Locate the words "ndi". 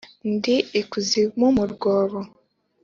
0.33-0.55